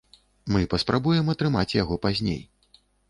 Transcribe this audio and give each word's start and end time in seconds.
Мы 0.53 0.61
паспрабуем 0.71 1.29
атрымаць 1.33 1.67
яго 1.83 1.99
пазней. 2.07 2.41